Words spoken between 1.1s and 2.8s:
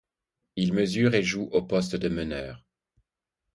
et joue au poste de meneur.